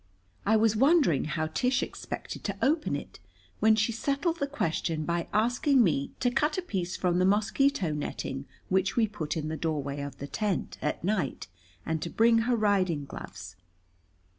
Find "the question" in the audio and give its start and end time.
4.39-5.05